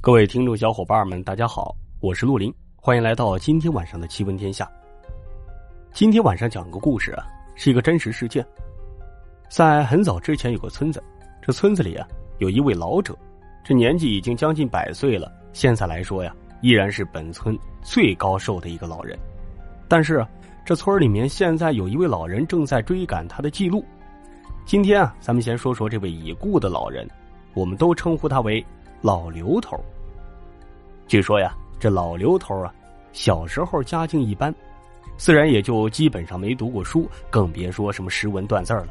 [0.00, 4.70] 各位听众小伙伴们，大家好，我是陆林，欢迎来到今天晚上的奇闻天下。
[5.92, 7.26] 今天晚上讲个故事啊，
[7.56, 8.46] 是一个真实事件。
[9.50, 11.02] 在很早之前，有个村子，
[11.42, 12.06] 这村子里啊，
[12.38, 13.18] 有一位老者，
[13.64, 19.18] 这年纪已经将近百岁了，现在来说呀，依然是本村最高寿的一个老人。
[19.88, 20.24] 但是，
[20.64, 23.84] 这村里面现在有一位老人正在追赶他的记录。
[24.64, 27.08] 今天啊，咱们先说说这位已故的老人，
[27.54, 28.64] 我们都称呼他为
[29.02, 29.78] 老刘头。
[31.06, 32.74] 据说呀，这老刘头啊，
[33.12, 34.54] 小时候家境一般，
[35.16, 38.88] 自然也就基本上没读过书，更别说什么识文断字了。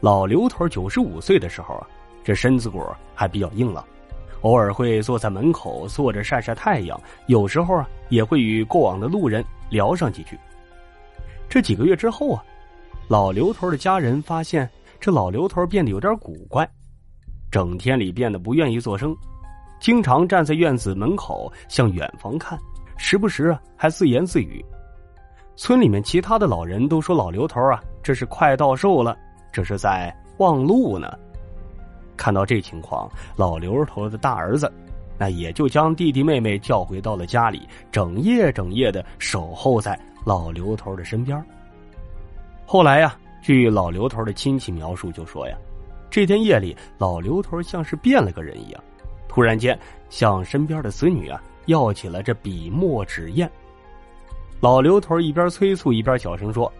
[0.00, 1.86] 老刘头九十五岁的时候啊，
[2.24, 2.82] 这身子骨
[3.14, 3.84] 还比较硬朗，
[4.40, 10.38] 偶尔会坐在门口坐着晒晒太阳，有时候啊，也会与过往的路人聊上几句。
[11.48, 12.42] 这几个月之后啊，
[13.08, 16.68] 老刘头的家人发现这老刘头变得有点古怪，
[17.50, 19.16] 整天里变得不愿意作声。
[19.80, 22.58] 经常站在院子门口向远方看，
[22.98, 24.64] 时不时啊还自言自语。
[25.56, 29.16] 村里面其他的老人都说老刘头啊，这是快到寿了，
[29.52, 31.10] 这是在望路呢。
[32.16, 34.70] 看到这情况，老刘头的大儿子，
[35.18, 41.42] 那也就将弟弟妹妹叫回到了家里，整夜整夜的守候在老刘头的身边。
[42.66, 45.56] 后来呀，据老刘头的亲戚描述，就说呀，
[46.10, 48.84] 这天夜里老刘头像是变了个人一样。
[49.28, 53.48] 突然间，向身边的子女啊要起了这笔墨纸砚。
[54.60, 56.70] 老刘头一边催促，一边小声说：“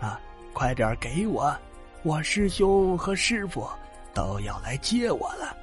[0.00, 0.20] 啊，
[0.52, 1.56] 快点给我，
[2.02, 3.66] 我师兄和师傅
[4.12, 5.56] 都要来接我了。”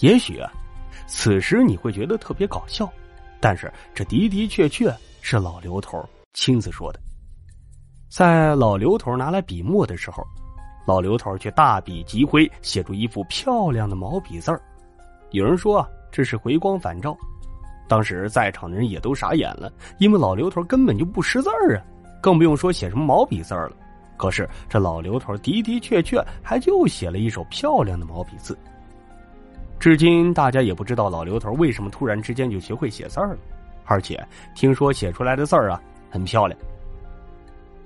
[0.00, 0.50] 也许啊，
[1.06, 2.90] 此时你会觉得特别搞笑，
[3.38, 6.98] 但是这的的确确是老刘头亲自说的。
[8.08, 10.26] 在老刘头拿来笔墨的时候，
[10.86, 14.62] 老刘头却大笔疾挥，写出一幅漂亮的毛笔字儿。
[15.32, 17.14] 有人说这是回光返照，
[17.88, 21.82] 当时在场的人也都傻眼了，因为老刘头根本就不识字儿啊，
[22.22, 23.72] 更不用说写什么毛笔字了。
[24.16, 28.56] 可是这老刘头的的确确还就写了一手漂亮的毛笔字。
[29.78, 33.36] 至今大家也不知道老刘头为什么突然之间就学会写字了，
[33.84, 36.58] 而且听说写出来的字儿啊很漂亮。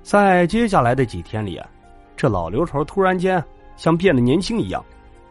[0.02, 1.68] 在接下来的几天里啊，
[2.20, 3.42] 这老刘头突然间
[3.78, 4.84] 像变得年轻一样，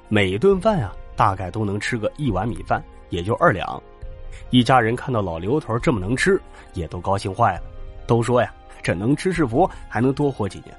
[0.07, 0.91] 每顿饭啊。
[1.15, 3.79] 大概都能吃个一碗米饭，也就二两。
[4.49, 6.41] 一家人看到老刘头这么能吃，
[6.73, 7.61] 也都高兴坏了，
[8.07, 8.51] 都说呀
[8.81, 10.75] ：“这能吃是福，还能多活几年。”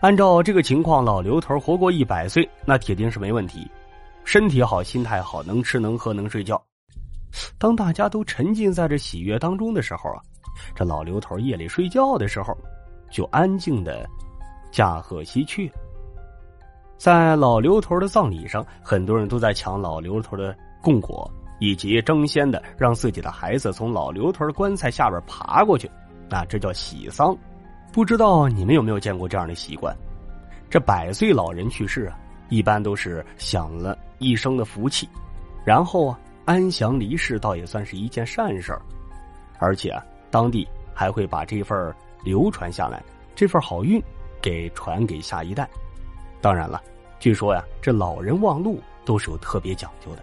[0.00, 3.70] 按照这个情况，老刘头活过一百岁，那铁定是没问题。
[4.24, 6.58] 身体好，心态好，能吃能喝能睡觉。
[7.58, 10.22] 当大家都沉浸在这喜悦当中的时候啊，
[10.74, 12.56] 这老刘头夜里睡觉的时候，
[13.10, 14.08] 就安静的
[14.70, 15.70] 驾鹤西去。
[16.96, 21.30] 在老刘头的葬礼上，很多人都在抢老刘头的供果，
[21.60, 25.88] 以及争先的让自己的孩子从老刘头棺材下边爬过去，
[26.28, 27.36] 那这叫喜丧。
[27.92, 29.96] 不知道你们有没有见过这样的习惯？
[30.68, 32.18] 这百岁老人去世啊，
[32.48, 35.08] 一般都是享了一生的福气，
[35.64, 38.82] 然后啊安详离世，倒也算是一件善事儿。
[39.58, 43.02] 而且啊，当地还会把这份流传下来，
[43.34, 44.02] 这份好运
[44.48, 45.68] 给传给下一代。
[46.40, 46.82] 当然了，
[47.18, 50.22] 据说呀，这老人望路都是有特别讲究的。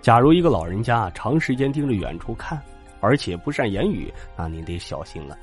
[0.00, 2.58] 假如一个老人家长时间盯着远处看，
[3.00, 5.36] 而且不善言语，那您得小心了。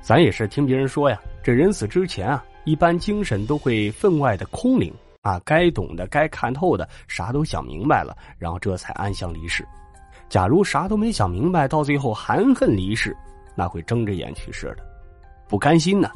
[0.00, 9.64] 咱也是听别人说呀，这人死之前啊，一般精神都会分外的空灵啊，该懂的、该看透的，啥都想明白了，然后这才安详离世。
[10.28, 13.16] 假如啥都没想明白，到最后含恨离世，
[13.54, 14.78] 那会睁着眼去世的，
[15.48, 16.10] 不甘心呢。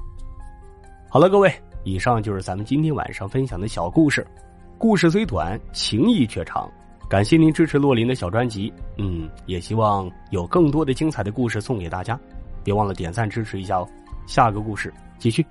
[1.16, 1.50] 好了，各位。
[1.82, 4.22] 以上就是咱们今天晚上分享的小故事，
[4.76, 6.70] 故事虽短，情谊却长。
[7.08, 12.20] 感谢您支持洛林的小专辑，嗯，也希望有更多的精彩的故事送给大家，
[12.62, 13.88] 别忘了点赞支持一下哦。
[14.26, 15.42] 下个故事继续。